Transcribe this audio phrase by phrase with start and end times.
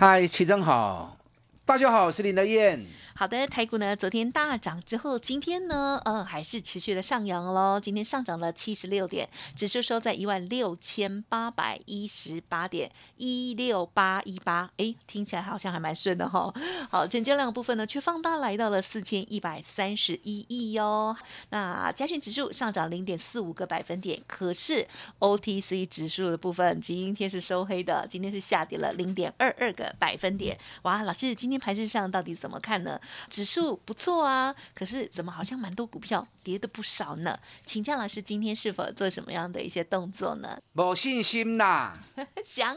[0.00, 1.16] 嗨，齐正好，
[1.64, 2.86] 大家好，我是林德燕。
[3.18, 7.80] 好的，台股呢，昨天大涨之后，今天呢，呃，还是持续的上扬喽。
[7.80, 16.54] 今天上涨了七十六点，指数收在一万六千八百一十八点一六八一八，哎，听起来好像还蛮顺的哈。
[16.92, 21.16] 好，成交量部分呢，却放大来到了四千一百三十一亿哟。
[21.50, 24.86] 那加权指数上涨零点四五个百分点，可是
[25.18, 30.56] OTC 指数的部分今天是收黑的，今天是下跌了零点二二个百分点。
[30.82, 33.00] 哇，老师，今天盘市上到底怎么看呢？
[33.30, 37.38] 指数不错啊，可是怎么好像蛮多股票跌的不少呢？
[37.64, 40.58] 请教老师，今天是否做什么样的一些动作呢？
[40.72, 41.98] 没信心呐，
[42.44, 42.76] 想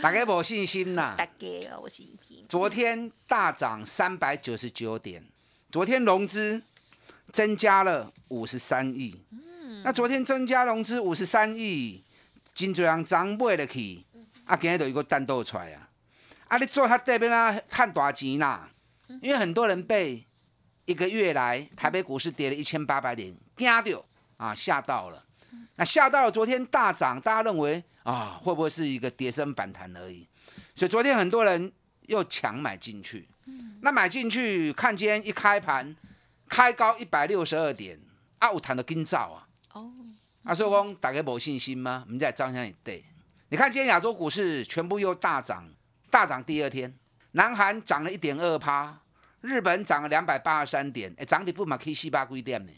[0.00, 2.44] 大家没信心呐，大概哦，我信心。
[2.48, 5.24] 昨天大涨三百九十九点，
[5.70, 6.62] 昨天融资
[7.32, 9.20] 增加了五十三亿。
[9.30, 12.02] 嗯，那昨天增加融资五十三亿，
[12.54, 14.06] 真多人涨买得起，
[14.44, 15.88] 啊，今日就一个弹豆出来啊！
[16.48, 18.68] 啊，你做他这边啊，赚大钱啦！
[19.20, 20.26] 因为很多人被
[20.84, 24.04] 一个月来台北股市跌了一千八百点惊掉
[24.36, 25.24] 啊，吓到了。
[25.76, 30.26] 那吓到了，昨天大涨，大家认为啊，会不会是一个跌升反弹而已？
[30.74, 31.72] 所以昨天很多人
[32.06, 33.28] 又抢买进去。
[33.80, 35.96] 那买进去，看今天一开盘
[36.48, 37.98] 开高一百六十二点，
[38.38, 39.48] 啊，有谈的跟照啊。
[39.72, 39.92] 哦。
[40.44, 42.02] 啊，所以讲大家没信心吗？
[42.06, 43.04] 我们在张相也对。
[43.48, 45.68] 你看今天亚洲股市全部又大涨，
[46.10, 46.92] 大涨第二天，
[47.32, 48.98] 南韩涨了一点二趴。
[49.42, 52.72] 日本涨了两百八十三点，诶，涨跌不嘛去四百几点呢？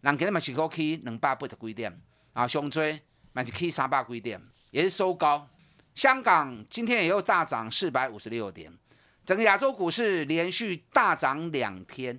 [0.00, 2.00] 人今日嘛是可去两百八十几点，
[2.32, 2.98] 啊，上追
[3.32, 4.40] 嘛是去三百几点，
[4.70, 5.46] 也是收高。
[5.94, 8.72] 香港今天也又大涨四百五十六点，
[9.26, 12.18] 整个亚洲股市连续大涨两天。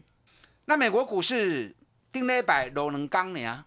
[0.66, 1.76] 那美国股市
[2.12, 3.66] 定了一百六能钢呢，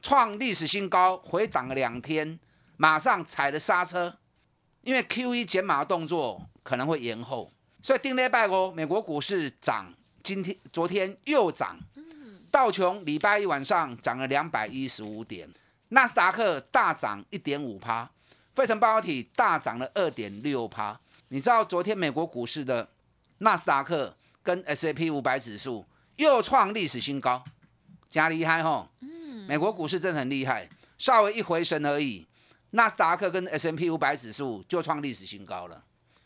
[0.00, 2.38] 创历史新高，回档了两天，
[2.76, 4.16] 马上踩了刹车，
[4.82, 7.50] 因为 Q E 减码的动作可能会延后。
[7.82, 11.76] 所以定礼拜五，美国股市涨，今天、昨天又涨。
[12.48, 15.50] 道琼礼拜一晚上涨了两百一十五点，
[15.88, 18.08] 纳斯达克大涨一点五趴，
[18.54, 20.96] 费城半导体大涨了二点六趴。
[21.28, 22.88] 你知道昨天美国股市的
[23.38, 24.14] 纳斯达克
[24.44, 25.84] 跟 S A P 五百指数
[26.16, 27.42] 又创历史新高，
[28.08, 28.88] 加厉害吼！
[29.48, 30.68] 美国股市真的很厉害，
[30.98, 32.28] 稍微一回神而已，
[32.70, 35.82] 纳斯达克跟 S M P 五百指数就创历史新高了。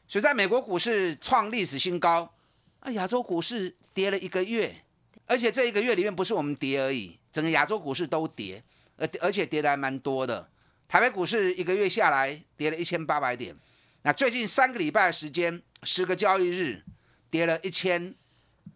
[0.08, 2.32] 所以，在美国股市创历史新高，
[2.80, 4.82] 啊，亚洲股市跌了一个月，
[5.26, 8.62] 而且这一个月里面不是我们跌而已，整个亚洲股市都跌，
[8.96, 10.48] 而而且跌的还蛮多的。
[10.86, 13.56] 台北股市一个月下来跌了一千八百点，
[14.02, 16.84] 那最近三个礼拜的时间，十个交易日
[17.28, 18.14] 跌了一千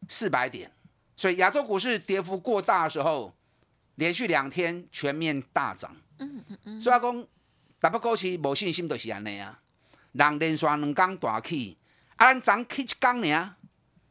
[0.09, 0.73] 四百点，
[1.17, 3.33] 所以亚洲股市跌幅过大的时候，
[3.95, 5.97] 连续两天全面大涨。
[6.19, 6.81] 嗯嗯嗯。
[6.81, 7.25] 所以阿公
[7.79, 9.60] 打不过去无信心都是安尼啊。
[10.13, 11.77] 人连续两天大起，
[12.17, 13.55] 啊，咱涨起一天呢，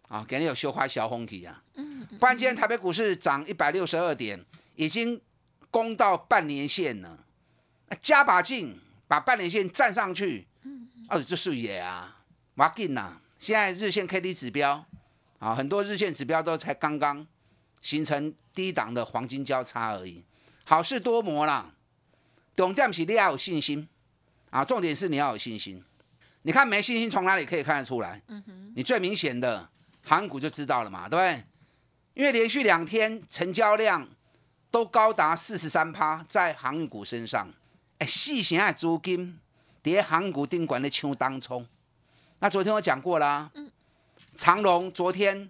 [0.07, 1.63] 啊，今日有小花小风起啊。
[1.75, 2.05] 嗯。
[2.19, 4.43] 不然今天台北股市涨一百六十二点，
[4.75, 5.19] 已经
[5.69, 7.25] 攻到半年线了。
[8.01, 10.47] 加把劲，把半年线站上去。
[10.63, 10.87] 嗯。
[11.09, 12.21] 哦，这是也啊，
[12.53, 13.19] 马劲呐。
[13.37, 14.85] 现在日线 K D 指标，
[15.39, 17.25] 啊，很多日线指标都才刚刚
[17.81, 20.23] 形成低档的黄金交叉而已。
[20.63, 21.73] 好事多磨啦。
[22.55, 23.87] 重点是你要有信心，
[24.49, 25.83] 啊，重点是你要有信心。
[26.43, 28.21] 你看没信心从哪里可以看得出来？
[28.75, 29.69] 你最明显的
[30.03, 31.43] 韩股就知道了嘛，对不对？
[32.13, 34.07] 因为连续两天成交量
[34.71, 37.47] 都高达四十三趴在航运股身上，
[37.99, 39.39] 哎，细型的资金
[39.81, 41.67] 跌航股定管的抢当冲。
[42.39, 43.51] 那昨天我讲过啦，
[44.35, 45.49] 长隆昨天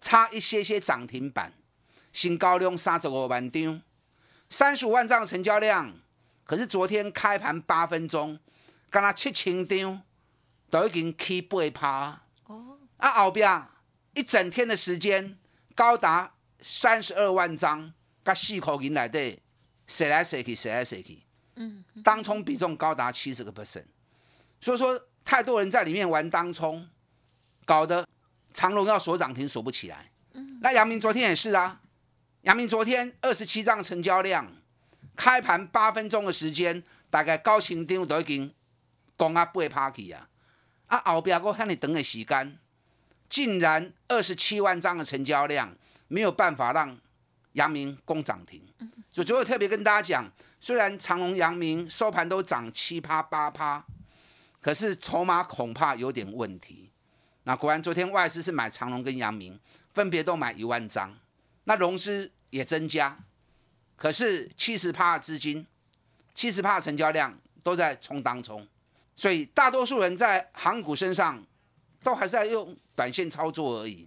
[0.00, 1.52] 差一些些涨停板，
[2.12, 3.82] 新高量三十五万张，
[4.50, 5.92] 三十五万张成交量，
[6.46, 8.38] 可是昨天开盘八分钟，
[8.88, 10.02] 干那七千张。
[10.68, 12.22] 都已经起八趴。
[12.46, 13.62] 哦，啊后边
[14.14, 15.38] 一整天的时间
[15.76, 17.94] 高达三十二万张，
[18.24, 19.38] 甲四口银来底，
[19.86, 21.22] 谁来谁去，谁来谁去，
[21.54, 23.84] 嗯，当冲比重高达七十个 percent，
[24.60, 26.88] 所以说太多人在里面玩当冲，
[27.64, 28.04] 搞得
[28.52, 30.10] 长隆要锁涨停锁不起来。
[30.32, 31.80] 嗯，那阳明昨天也是啊，
[32.42, 34.52] 阳明昨天二十七张成交量，
[35.16, 38.52] 开盘八分钟的时间，大概高清张都已经
[39.16, 40.28] 攻啊八趴去啊。
[40.86, 42.58] 啊，后边我向你等的时间，
[43.28, 45.74] 竟然二十七万张的成交量
[46.06, 46.96] 没有办法让
[47.52, 48.62] 阳明攻涨停。
[49.10, 50.30] 所以昨天特别跟大家讲，
[50.60, 53.84] 虽然长隆、阳明收盘都涨七趴八趴，
[54.60, 56.92] 可是筹码恐怕有点问题。
[57.44, 59.58] 那果然昨天外资是买长隆跟阳明，
[59.94, 61.16] 分别都买一万张，
[61.64, 63.16] 那融资也增加，
[63.96, 65.66] 可是七十趴的资金，
[66.34, 68.66] 七十趴的成交量都在冲当中。
[69.16, 71.42] 所以大多数人在航股身上
[72.02, 74.06] 都还是在用短线操作而已。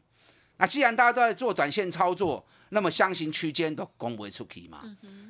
[0.58, 4.82] 那既然大家都在做短线操作，那么箱型区间都攻不出去嘛。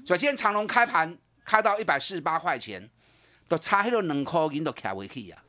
[0.05, 2.89] 所以今天长隆开盘开到一百四十八块钱，
[3.47, 5.41] 都差迄个两块银都卡回去啊。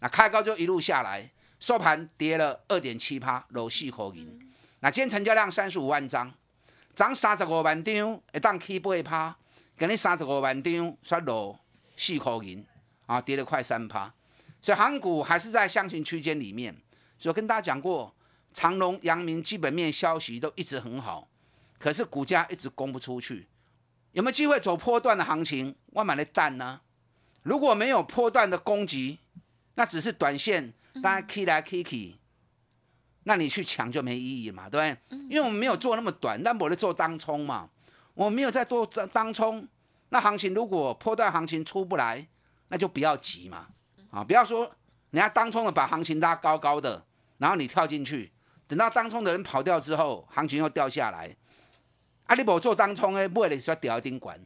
[0.00, 1.30] 那开高就一路下来，
[1.60, 4.52] 收盘跌了二点七趴，落四块银。
[4.80, 6.32] 那今天成交量三十五万张，
[7.00, 9.34] 涨三十五万张，一档起八趴，
[9.78, 11.58] 今日三十五万张，刷落
[11.96, 12.62] 四块银。
[13.06, 14.12] 啊，跌了快三趴，
[14.60, 16.76] 所以航股还是在箱型区间里面。
[17.18, 18.14] 所以跟大家讲过，
[18.52, 21.26] 长隆、阳明基本面消息都一直很好，
[21.78, 23.48] 可是股价一直攻不出去。
[24.12, 25.74] 有没有机会走波段的行情？
[25.92, 26.82] 我买的蛋呢？
[27.42, 29.18] 如果没有波段的攻击，
[29.76, 32.19] 那只是短线，大家 K 来 K K，
[33.24, 35.18] 那你去抢就没意义嘛，对不对？
[35.28, 37.68] 因为我们没有做那么短，那我在做当冲嘛，
[38.14, 39.66] 我没有在做当冲。
[40.08, 42.26] 那行情如果破段行情出不来，
[42.68, 43.68] 那就不要急嘛，
[44.10, 44.70] 啊，不要说
[45.10, 47.04] 人家当冲的把行情拉高高的，
[47.38, 48.32] 然后你跳进去，
[48.66, 51.36] 等到当冲的人跑掉之后，行情又掉下来，
[52.26, 54.36] 啊，你不做当冲诶，不会说掉一丁管，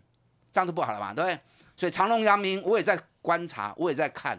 [0.53, 1.41] 这样就不好了嘛，对不对？
[1.77, 4.39] 所以长隆、阳明我也在观察，我也在看，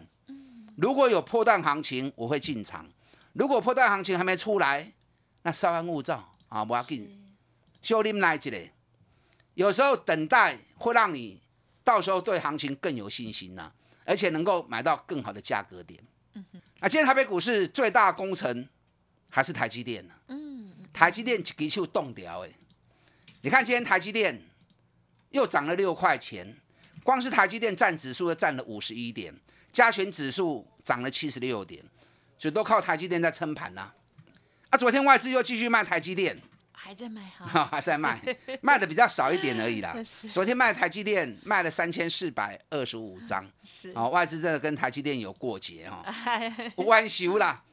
[0.78, 2.86] 如果有破断行情，我会进场；
[3.36, 4.92] 如果破断行情还没出来，
[5.44, 7.36] 那稍安勿躁啊，不要紧，
[7.82, 8.72] 修炼来一嘞。
[9.54, 11.40] 有时候等待会让你。
[11.84, 13.72] 到时候对行情更有信心呐，
[14.06, 16.04] 而且能够买到更好的价格点。
[16.34, 16.44] 嗯
[16.80, 18.68] 那今天台北股市最大工程
[19.30, 20.14] 还是台积电呢。
[20.30, 20.74] 嗯。
[20.92, 22.50] 台积电几就动掉哎，
[23.42, 24.42] 你看今天台积电
[25.30, 26.58] 又涨了六块钱，
[27.04, 29.32] 光是台积电占指数就占了五十一点，
[29.72, 31.86] 加权指数涨了七十六点，
[32.38, 33.92] 所以都靠台积电在撑盘呐。
[34.70, 36.40] 啊，昨天外资又继续卖台积电。
[36.78, 38.22] 还在卖哈， 还在卖，
[38.62, 39.96] 卖的比较少一点而已啦。
[40.32, 43.92] 昨天卖台积电卖了三千四百二十五张，是。
[43.96, 46.06] 哦，外资真的跟台积电有过节哈，
[46.86, 47.64] 弯修啦，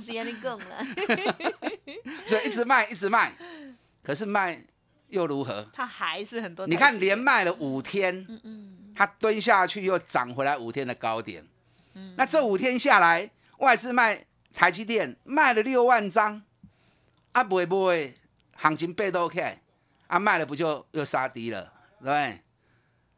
[0.00, 0.86] 是压力够了，
[2.28, 3.34] 所以一直卖一直卖，
[4.04, 4.62] 可是卖
[5.08, 5.66] 又如何？
[5.72, 11.44] 它还是很多，你看连卖了五天，嗯嗯，它蹲下去又涨回来五天的高点，
[11.94, 14.24] 嗯，那这五天下来，外资卖
[14.54, 16.42] 台积电卖了六万张，
[17.32, 18.14] 啊不会不会。
[18.60, 19.56] 行情被动开，
[20.08, 22.42] 啊卖了不就又杀低了，对不对？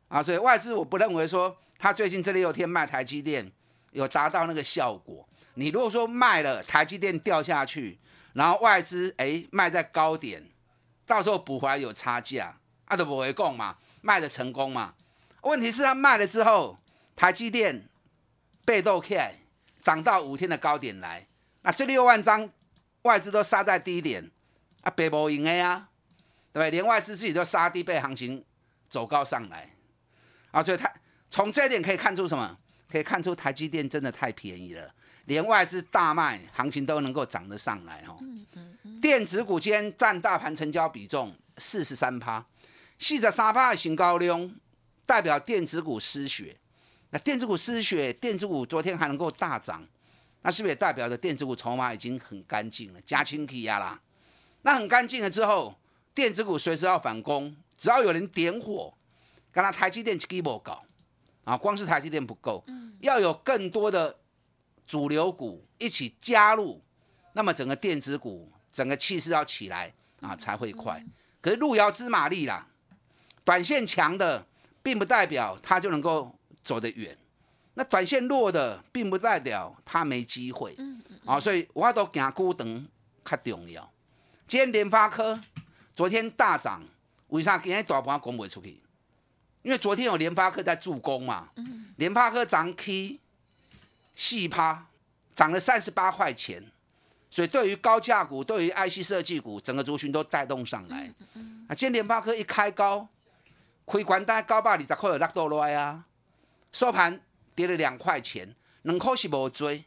[0.09, 3.51] 啊，所以外资我不认为说他最近这六天卖台积电
[3.93, 5.27] 有达到那个效果。
[5.55, 7.99] 你如果说卖了台积电掉下去，
[8.35, 10.47] 然后外资哎卖在高点，
[11.07, 14.93] 到时候补回来有差价，啊都不会供嘛，卖的成功嘛。
[15.41, 16.77] 问题是他卖了之后，
[17.17, 17.89] 台积电
[18.67, 19.40] 被动开
[19.83, 21.27] 涨到五天的高点来，
[21.63, 22.51] 那这六万张
[23.03, 24.31] 外资都杀在低点。
[24.83, 25.89] 啊，白无赢的呀，
[26.55, 26.71] 对不对？
[26.71, 28.43] 连外资自己都杀低，被行情
[28.89, 29.75] 走高上来，
[30.53, 30.91] 啊，所以它
[31.29, 32.57] 从这一点可以看出什么？
[32.89, 34.95] 可以看出台积电真的太便宜了，
[35.27, 38.19] 连外资大卖，行情都能够涨得上来哦。
[39.03, 42.47] 电子股间占大盘成交比重四十三趴，
[42.99, 44.51] 四十三趴的新高量，
[45.05, 46.57] 代表电子股失血。
[47.11, 49.85] 那电子股失血，电子股昨天还能够大涨，
[50.43, 54.01] 那是不是也代表着电子股筹码已经很干净了，加清气压啦？
[54.63, 55.75] 那很干净了之后，
[56.15, 58.95] 电子股随时要反攻，只要有人点火，
[59.53, 60.83] 刚才台积电基本搞
[61.45, 62.65] 啊，光是台积电不够，
[63.01, 64.17] 要有更多的
[64.87, 66.81] 主流股一起加入，
[67.33, 71.05] 那么整个电子股整个气势要起来啊才会快。
[71.41, 72.69] 可是路遥知马力啦，
[73.43, 74.47] 短线强的
[74.83, 76.35] 并不代表它就能够
[76.71, 77.19] 走得远，
[77.75, 80.77] 那短线弱的并不代表它没机会。
[81.25, 82.87] 啊，所以我都行孤等
[83.25, 83.93] 较重要。
[84.47, 85.41] 今天联发科
[85.97, 86.81] 昨天大涨，
[87.27, 88.81] 为啥今天大盘攻不出去？
[89.63, 91.49] 因为昨天有联发科在助攻嘛。
[91.97, 93.19] 联发科涨 K
[94.15, 94.87] 细趴，
[95.35, 96.71] 涨了三十八块钱，
[97.29, 101.13] 所以对于高价股、对于 IC 设计股，整个族群都带动上来。
[101.67, 103.09] 啊，今天联发科一开高，
[103.87, 106.05] 开关单高百二十块有落到来啊，
[106.73, 107.21] 收盘
[107.55, 109.85] 跌了两块钱，能扣是无追，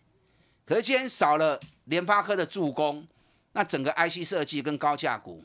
[0.66, 3.08] 可是今天少了联发科的助攻。
[3.54, 5.44] 那整个 IC 设计跟高价股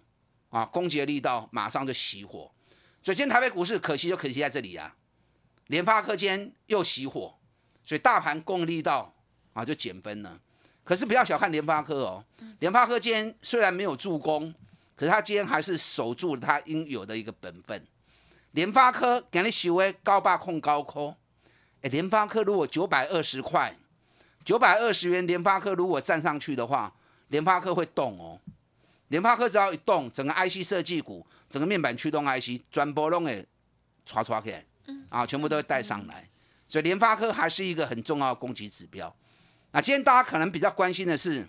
[0.49, 2.51] 啊，攻击力道马上就熄火。
[3.03, 4.97] 所以今天台北股市可惜就可惜在这里啊，
[5.67, 7.39] 联发科今天又熄火，
[7.83, 9.15] 所以大盘攻力道
[9.53, 10.41] 啊，就减分了。
[10.83, 12.25] 可是不要小看联发科哦，
[12.61, 14.55] 联发科今天虽然没有助攻，
[14.97, 17.87] 可是它今天还是守住了它应有的一个本分。
[18.53, 21.15] 联发科给你收为高霸控高科，
[21.83, 23.77] 哎，联发科如果九百二十块，
[24.45, 26.93] 九百二十元，联发科如果站上去的话，
[27.29, 28.41] 联发科会动哦。
[29.09, 33.47] 联发科只要一动，整个 IC 设计股，整个面板驱动 IC 转波拢会
[34.05, 34.65] 刷刷起来，
[35.09, 36.29] 啊，全部都会带上来。
[36.69, 39.15] 所以联发科还是一个很重要的攻击指标。
[39.71, 41.47] 那今天大家可能比较关心的是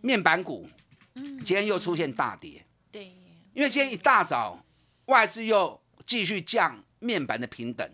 [0.00, 0.68] 面板股，
[1.14, 3.04] 今天又出现大跌，对，
[3.52, 4.64] 因为今天一大早
[5.06, 7.88] 外资又继续降面板的平等，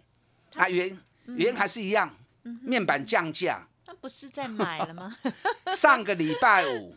[0.54, 2.14] 啊，原原还是一样，
[2.62, 5.16] 面板降价，那不是在买了吗？
[5.76, 6.96] 上个礼拜五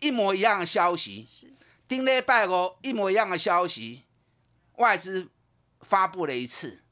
[0.00, 1.26] 一模一样的消息，
[1.86, 4.04] 丁礼拜五一模一样的消息，
[4.76, 5.28] 外资
[5.82, 6.82] 发布了一次，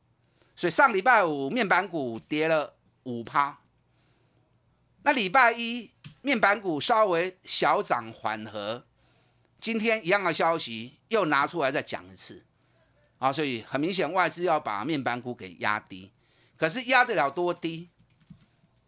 [0.54, 3.58] 所以上礼拜五面板股跌了五趴。
[5.02, 8.84] 那礼拜一面板股稍微小涨缓和，
[9.60, 12.44] 今天一样的消息又拿出来再讲一次，
[13.18, 16.10] 啊，所以很明显外资要把面板股给压低，
[16.58, 17.88] 可是压得了多低？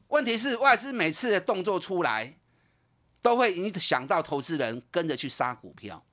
[0.08, 2.36] 问题是外资每次的动作出来，
[3.22, 6.04] 都会影响到投资人跟着去杀股票，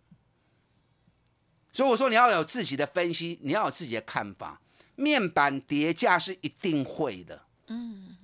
[1.74, 4.62] 所以我说你要有自己的分析，你要有自己的看法，
[4.96, 8.16] 面板跌价是一定会的，嗯。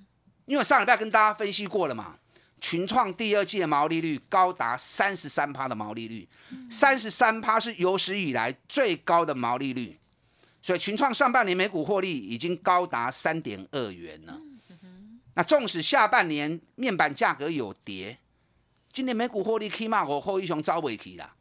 [0.46, 2.18] 因为上礼拜跟大家分析过了嘛，
[2.60, 6.28] 群创第二季的毛利率高达三十三趴的毛利率，
[6.70, 9.98] 三十三趴是有史以来最高的毛利率，
[10.64, 14.40] 所以群创上半年每股获利已经高达三点二元了。
[15.34, 18.16] 那纵使下半年面板价格有跌，
[18.90, 21.34] 今年每股获利起码我后一雄招尾起啦，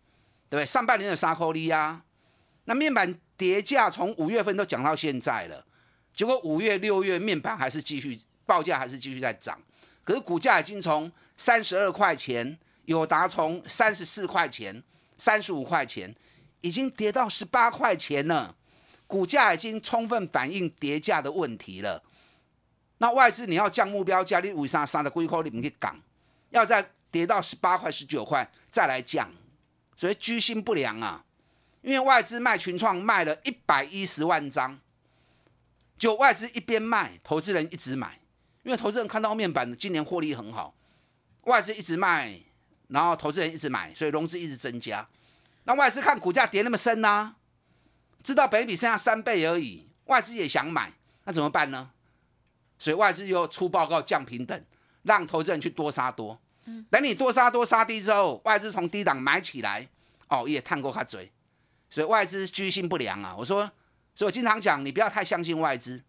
[0.50, 0.66] 对不对？
[0.66, 2.04] 上半年的沙扣利啊，
[2.66, 5.66] 那面板跌价从五月份都讲到现在了，
[6.14, 8.20] 结果五月六月面板还是继续。
[8.46, 9.58] 报价还是继续在涨，
[10.04, 14.84] 可是股价已经从三十二块钱，有达从三十四块钱、
[15.16, 16.14] 三十五块钱，
[16.60, 18.54] 已经跌到十八块钱了。
[19.14, 22.02] 股价已经充分反映跌价的问题了。
[22.98, 25.96] 那外资你要降目标价，你为啥三的龟壳你们去港，
[26.50, 29.30] 要再跌到十八块、十九块再来降，
[29.96, 31.24] 所以居心不良啊。
[31.84, 34.80] 因为外资卖群创卖了一百一十万张，
[35.96, 38.20] 就外资一边卖，投资人一直买。
[38.64, 40.74] 因为投资人看到面板今年获利很好，
[41.42, 42.40] 外资一直卖，
[42.88, 45.08] 然后投资人一直买，所以融资一直增加。
[45.66, 47.36] 那外资看股价跌那么深呢，
[48.24, 50.94] 知道北比剩下三倍而已，外资也想买，
[51.26, 51.92] 那怎么办呢？
[52.80, 54.66] 所以外资又出报告降平等，
[55.04, 56.40] 让投资人去多杀多。
[56.90, 59.88] 等你多杀多杀低之后，外资从低档买起来，
[60.30, 61.30] 哦，也探过他嘴，
[61.90, 63.36] 所以外资居心不良啊。
[63.38, 63.70] 我说，
[64.16, 66.02] 所以我经常讲，你不要太相信外资。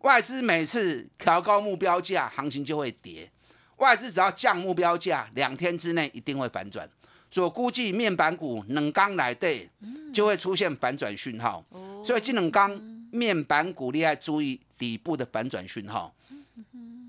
[0.00, 3.30] 外资每次调高目标价，行情就会跌。
[3.76, 6.86] 外资只要降目标价，两天之内一定会反转。
[7.34, 9.68] 所估计面板股冷刚来对，
[10.14, 11.64] 就会出现反转讯号。
[12.04, 12.70] 所以这冷刚
[13.10, 16.14] 面板股，你要注意底部的反转讯号。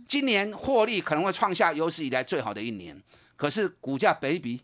[0.07, 2.99] 今年获利可能会创下有史以来最好的一年，
[3.35, 4.59] 可是股价北比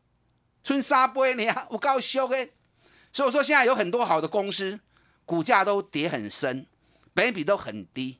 [0.64, 2.50] 春沙杯你我告诉诶。
[3.14, 4.80] 所以说现在有很多好的公司，
[5.28, 6.66] 股价都跌很深，
[7.14, 8.18] 北比都很低。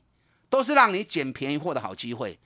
[0.48, 2.38] 都是让你捡便宜货的好机会，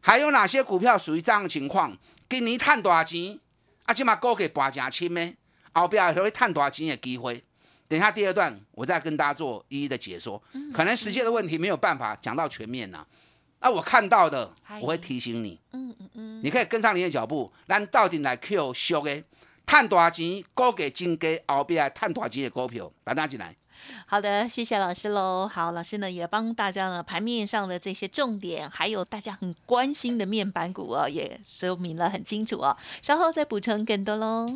[0.00, 1.96] 还有哪些股票属于这样的情况？
[2.28, 3.38] 给你赚大钱，
[3.84, 5.34] 啊，起码高给拔正亲呢？
[5.72, 7.42] 后壁还会赚大钱的机会。
[7.86, 10.42] 等下第二段我再跟大家做一一的解说。
[10.72, 13.06] 可能时间的问题没有办法讲到全面呐。
[13.58, 15.60] 啊，我看到的我会提醒你。
[15.72, 19.22] 嗯嗯嗯，你可以跟上你的脚步，咱到底来 Q 修的
[19.66, 23.54] 赚大钱，高给金给后边赚大钱的股票，把它进来。
[24.06, 25.48] 好的，谢谢老师喽。
[25.52, 32.76] 好，老师呢也帮大家呢盘面上的这些重点，还有大家很关心的面板股哦，也说明了很清楚哦。
[33.02, 34.54] 稍后再补充更多喽。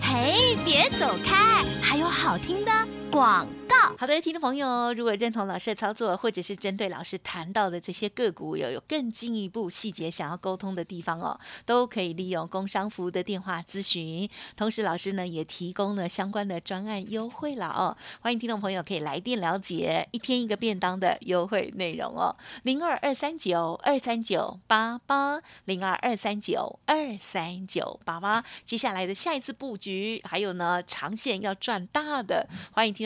[0.00, 2.72] 嘿，别走开，还有好听的
[3.16, 3.76] 广告。
[3.96, 14.28] 好的，听众朋友，如果认同老师的操作，或者是针对老师谈到的这些个股有有更进一步细节想要沟通的地方哦，都可以利用工商服务的电话咨询。
[14.54, 28.44] 同时，老师呢也提供了相关的专案优惠了哦，欢迎听众朋友可以来电了解一天一个便当的优惠内容哦，零二二三九二三九八八零二二三九二三九八八。
[28.66, 33.05] 接下来的下一次布局，还有呢长线要赚大的，欢迎听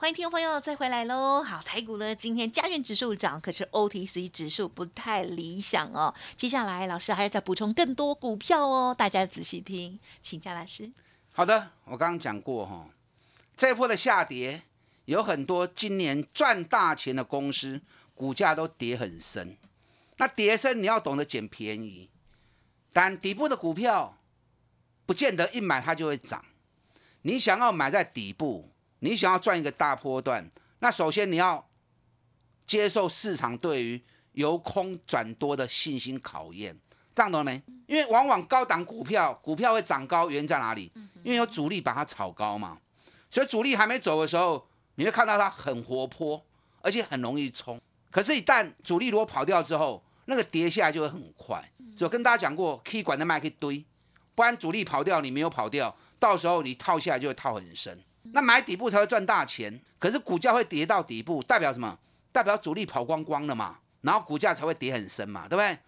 [0.00, 1.42] 欢迎听众朋友再回来喽！
[1.42, 6.14] 好，台股呢今天加权指数涨，可是 OTC 指数不太理想哦。
[6.36, 10.92] 接下来老师还要再补充更多股票哦，大家仔细听，请教老师。
[11.32, 12.88] 好的，我刚刚讲过哈，
[13.56, 14.62] 这波的下跌
[15.06, 17.80] 有很多今年赚大钱的公司
[18.14, 19.56] 股价都跌很深。
[20.18, 22.08] 那跌深你要懂得捡便宜，
[22.92, 24.16] 但底部的股票
[25.04, 26.44] 不见得一买它就会涨。
[27.22, 28.70] 你想要买在底部。
[29.00, 30.48] 你想要赚一个大波段，
[30.80, 31.68] 那首先你要
[32.66, 34.02] 接受市场对于
[34.32, 36.78] 由空转多的信心考验，
[37.14, 37.62] 这样懂了没？
[37.86, 40.92] 因为往往高档股票股票会涨高，原因在哪里？
[41.22, 42.78] 因为有主力把它炒高嘛。
[43.30, 46.44] 所以主力还没走的时候，你会看到它很活泼，
[46.80, 47.80] 而且很容易冲。
[48.10, 51.70] 可是，一旦主力如果跑掉之后，那个跌下来就会很快。
[51.96, 53.84] 就跟大家讲过，可以管的卖可以堆，
[54.34, 58.02] 不然主力跑掉，你没有跑掉，到时候你套下来就会套很深。
[58.32, 61.98] 那买底部才会赚大钱，可是股价会跌到底部，代表什么？
[62.30, 65.78] 代表主力跑光光了嘛，然后股价才会跌很深嘛，对不对？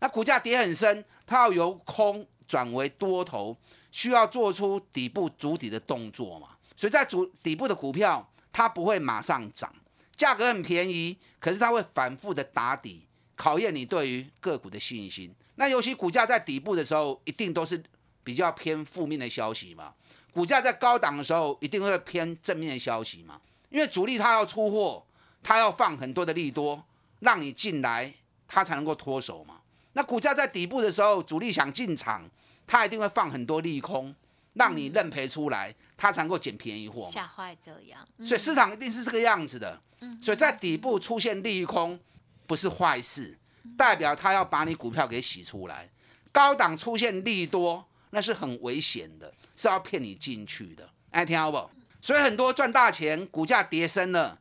[0.00, 3.56] 那股价跌很深，它要由空转为多头，
[3.92, 6.48] 需要做出底部主底的动作嘛。
[6.74, 9.72] 所以在主底部的股票，它不会马上涨，
[10.16, 15.32] 价格很便宜，可是它会反复的打底，考验你对于个股的信心。
[15.56, 17.80] 那尤其股价在底部的时候，一定都是
[18.24, 19.92] 比较偏负面的消息嘛。
[20.32, 23.40] 股价在高档的时候，一定会偏正面的消息嘛？
[23.68, 25.04] 因为主力他要出货，
[25.42, 26.84] 他要放很多的利多，
[27.20, 28.12] 让你进来，
[28.48, 29.60] 他才能够脱手嘛。
[29.92, 32.28] 那股价在底部的时候，主力想进场，
[32.66, 34.14] 他一定会放很多利空，
[34.54, 37.10] 让你认赔出来，他才能够捡便宜货。
[37.12, 39.80] 吓坏这样，所以市场一定是这个样子的。
[40.20, 41.98] 所以在底部出现利空
[42.46, 43.38] 不是坏事，
[43.76, 45.88] 代表他要把你股票给洗出来。
[46.32, 49.32] 高档出现利多，那是很危险的。
[49.60, 51.70] 是要骗你进去的，哎，听好不？
[52.00, 54.38] 所以很多赚大钱，股价跌升了，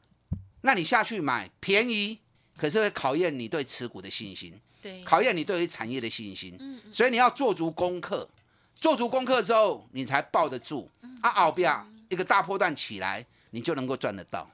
[0.62, 2.19] 那你下去买便宜，
[2.55, 6.55] 可是会考验你对持股的信心，对，考验你对于产业的信心。
[6.58, 8.29] 嗯，所以你要做足功课，
[8.75, 10.89] 做足功课之后，你才抱得住。
[11.21, 14.49] 啊，奥比亚一个大波段起来，你就能够赚得到。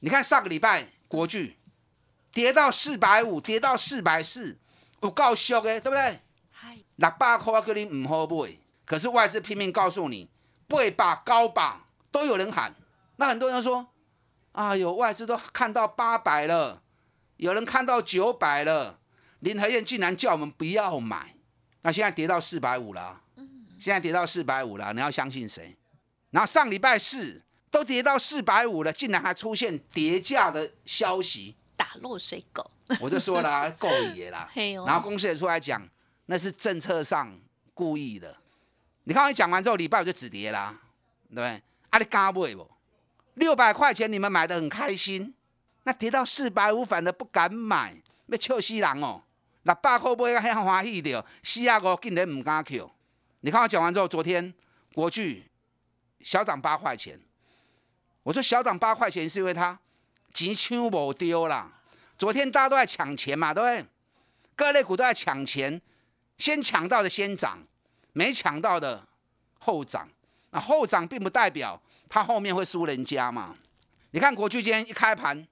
[0.00, 1.56] 你看上个礼拜国巨
[2.30, 4.58] 跌到四百五，跌到四百四，
[5.02, 6.20] 有够俗的，对不对？
[6.96, 8.58] 六百块叫你唔好买。
[8.90, 10.28] 可是外资拼命告诉你，
[10.66, 12.74] 背把高把都有人喊，
[13.18, 13.86] 那很多人说，
[14.50, 16.82] 哎呦，外资都看到八百了，
[17.36, 18.98] 有人看到九百了，
[19.38, 21.36] 林和燕竟然叫我们不要买，
[21.82, 23.20] 那现在跌到四百五了，
[23.78, 25.76] 现在跌到四百五了，你要相信谁？
[26.30, 32.68] 然后上礼拜四都跌到四百五了，竟然还出现跌价的消息，打落水狗，
[33.00, 34.50] 我就说了，够野了，
[34.84, 35.88] 然后公司也出来讲，
[36.26, 37.38] 那是政策上
[37.72, 38.38] 故意的。
[39.10, 40.72] 你看，我讲完之后，礼拜五就止跌啦，
[41.30, 41.60] 对不对？
[41.90, 42.70] 啊，你敢买不？
[43.34, 45.34] 六百块钱你们买的很开心，
[45.82, 47.92] 那跌到四百五，反而不敢买，
[48.28, 49.20] 要笑死人哦！
[49.64, 52.88] 六百块买个很欢喜的，四啊五竟然唔敢扣。
[53.40, 54.54] 你看我讲完之后，昨天
[54.94, 55.44] 国巨
[56.20, 57.18] 小涨八块钱，
[58.22, 59.76] 我说小涨八块钱是因为它
[60.32, 61.68] 钱抢无丢啦。
[62.16, 63.86] 昨天大家都在抢钱嘛，对不对？
[64.54, 65.82] 各类股都在抢钱，
[66.38, 67.58] 先抢到的先涨。
[68.12, 69.06] 没抢到的
[69.58, 70.08] 后涨，
[70.50, 73.54] 那后涨并不代表它后面会输人家嘛？
[74.10, 75.46] 你看国巨今天一开盘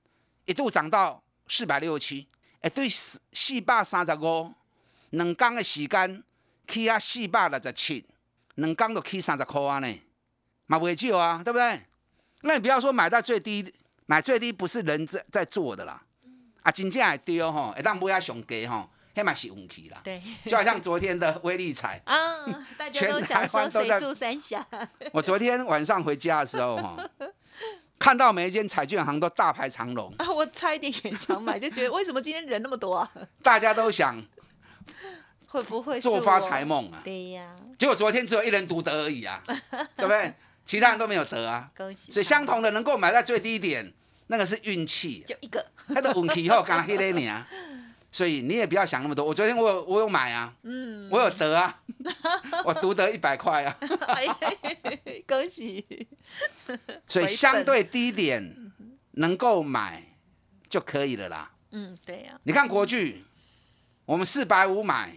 [0.45, 2.27] 一度涨到四百六十七，
[2.61, 4.53] 哎，对四四百三十五，
[5.11, 6.25] 两天的时间
[6.67, 8.05] 起啊四百六十七，
[8.57, 10.01] 两天都起三十块啊呢，
[10.67, 11.83] 嘛未少啊，对不对？
[12.43, 13.73] 那你不要说买到最低，
[14.07, 16.03] 买最低不是人在在做的啦，
[16.63, 18.89] 啊，真正会丢吼，一旦买啊上低吼。
[19.19, 22.15] 天马是运气啦，对，就好像昨天的威力彩啊，
[22.79, 24.65] 大家都想说谁住三峡。
[25.13, 26.97] 我昨天晚上回家的时候哈，
[27.99, 33.11] 看到每一间彩券行都大排长龙啊，我差一点也想买，就觉得为什么今天人那么多啊？
[33.43, 34.23] 大家都想
[35.49, 37.01] 会不会做发财梦啊？
[37.03, 39.43] 对呀，结果昨天只有一人独得而已啊，
[39.97, 40.33] 对不对？
[40.65, 41.69] 其他人都没有得啊。
[41.77, 42.13] 恭喜！
[42.13, 43.93] 所以相同的能够买在最低点，
[44.29, 47.45] 那个是运气，就一个，那个运气以后刚黑了你啊。
[48.11, 49.25] 所以你也不要想那么多。
[49.25, 51.81] 我昨天我有我有买啊，嗯，我有得啊，
[52.65, 53.77] 我独得一百块啊。
[55.27, 56.09] 恭喜！
[57.07, 58.73] 所以相对低点
[59.13, 60.03] 能够买
[60.71, 61.51] 就可以了啦。
[61.73, 62.39] 嗯，对呀。
[62.45, 63.25] 你看国巨，
[64.07, 65.15] 我们四百五买，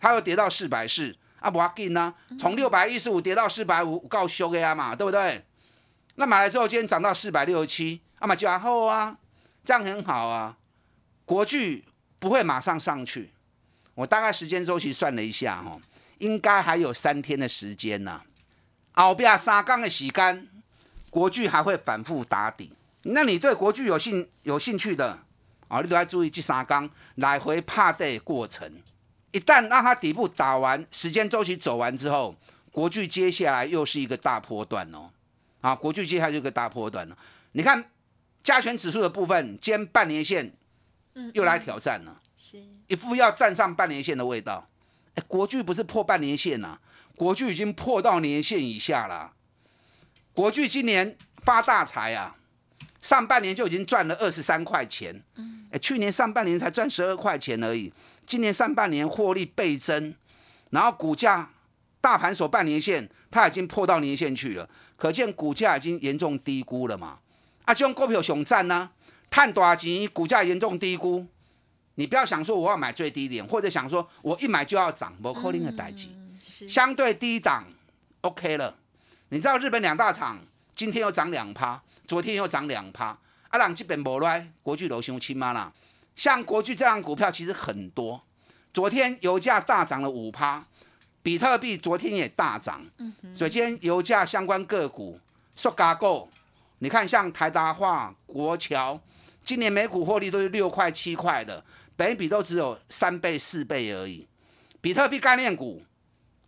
[0.00, 5.44] 它又跌到四百四，啊不要紧呢，从六百一十五跌到四百五，够修给他嘛，对不对？
[6.16, 9.16] 那买了之后，今天涨到四百六十七，啊嘛就然后啊，
[9.64, 10.56] 这样很好啊。
[11.24, 11.84] 国巨
[12.22, 13.32] 不会马上上去，
[13.96, 15.80] 我大概时间周期算了一下哦，
[16.18, 18.22] 应该还有三天的时间呢。
[18.92, 20.46] 后边三缸的洗干，
[21.10, 22.70] 国巨还会反复打底。
[23.02, 25.18] 那你对国巨有兴有兴趣的？
[25.66, 28.70] 啊，你都要注意这三缸来回怕的过程。
[29.32, 32.36] 一旦让它底部打完，时间周期走完之后，
[32.70, 35.10] 国巨接下来又是一个大波段哦。
[35.60, 37.18] 啊，国巨接下来就一个大波段了。
[37.50, 37.84] 你看
[38.44, 40.54] 加权指数的部分，兼半年线
[41.34, 44.68] 又来挑战了，是一副要站上半年线的味道。
[45.14, 46.78] 哎，国巨不是破半年线呐，
[47.16, 49.32] 国巨已经破到年线以下了。
[50.32, 52.36] 国巨今年发大财啊，
[53.00, 55.22] 上半年就已经赚了二十三块钱。
[55.70, 57.92] 哎，去年上半年才赚十二块钱而已，
[58.26, 60.14] 今年上半年获利倍增，
[60.70, 61.50] 然后股价
[62.00, 67.18] 大盘所半年线，它已经破到年线去了，可见股价已经严重低估了嘛。
[67.64, 68.90] 啊，这种股票熊赞呢，
[69.32, 71.26] 探多钱，股价严重低估，
[71.94, 76.06] 你不要想说我要买最低点，或者想说我一买就要涨，不可能的代志。
[76.68, 77.64] 相对低档
[78.20, 78.76] ，OK 了。
[79.30, 80.38] 你知道日本两大厂
[80.76, 83.16] 今天又涨两趴，昨天又涨两趴。
[83.48, 85.72] 阿朗基本无来，国巨楼熊亲妈啦。
[86.14, 88.22] 像国巨这样股票其实很多。
[88.74, 90.62] 昨天油价大涨了五趴，
[91.22, 92.84] 比特币昨天也大涨。
[93.34, 95.18] 所以今天油价相关个股
[95.56, 96.28] 说嘎够。
[96.80, 99.00] 你看像台达化、国桥，
[99.44, 101.64] 今年每股获利都是六块七块的，
[101.96, 104.26] 本比都只有三倍四倍而已。
[104.80, 105.82] 比特币概念股，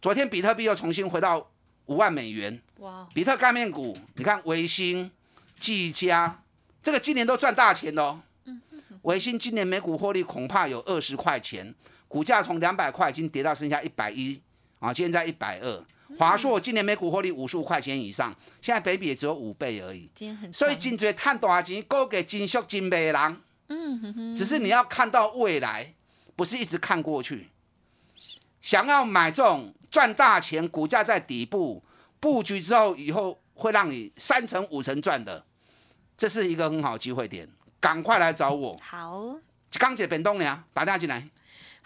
[0.01, 1.51] 昨天比特币又重新回到
[1.87, 2.61] 五万美元。
[2.79, 3.07] 哇！
[3.15, 5.11] 比特概念股，你看维新、
[5.59, 6.43] 技嘉。
[6.83, 8.21] 这个今年都赚大钱哦。
[9.03, 11.75] 维新今年每股获利恐怕有二十块钱，
[12.09, 14.41] 股价从两百块已经跌到剩下一百一
[14.79, 15.85] 啊，现在一百二。
[16.19, 20.09] 华硕今年每股获利五十五块钱以上，现在北比也只有五倍而已。
[20.53, 23.37] 所以真侪赚大钱，高给金属金美人。
[23.69, 24.35] 嗯哼哼。
[24.35, 25.95] 只是你要看到未来，
[26.37, 27.49] 不是一直看过去。
[28.61, 31.83] 想要买这种赚大钱，股价在底部
[32.21, 35.45] 布局之后，以后会让你三成五成赚的。
[36.17, 37.49] 这是一个很好机会点，
[37.81, 38.79] 赶快来找我。
[38.81, 39.37] 好，
[39.79, 41.29] 刚解变动了，打电话进来。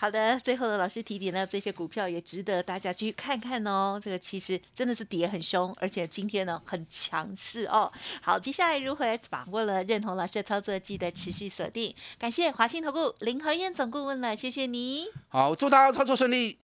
[0.01, 4.01] 好的，最后的老师提点呢，这些股票也值得大家去看看哦。
[4.01, 7.93] 这个其实真的是跌很凶，而且今天呢很强势哦。
[8.23, 11.93] 好，接下来如何把握了认同老师的操作，记得持续锁定。
[12.17, 15.07] 感谢华信投顾林和燕总顾问了，谢谢你。
[15.27, 16.59] 好，祝大家操作顺利。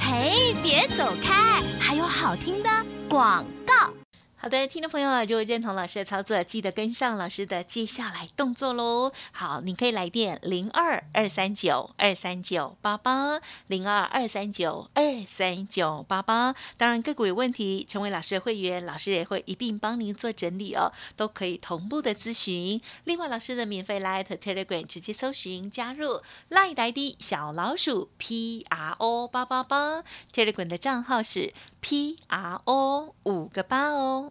[0.00, 2.70] 嘿，别走开，还有好听的
[3.06, 3.92] 广告。
[4.42, 9.12] 好的，听众朋友啊，如果认同老师的操作，记得跟上老师的接下来动作喽。
[9.30, 16.56] 好，你可以来电零二二三九二三九八八零二二三九二三九八八。
[16.76, 22.80] 当然个股有问题，成为老师的会员，老师也会一并帮您做整理哦，都可以同步的咨询。
[23.04, 30.02] 另外，老师的免费 Light Telegram 直接搜寻加入 Light ID 小老鼠 P R O 八八八
[30.32, 34.30] Telegram 的账号是 P R O 五个八哦。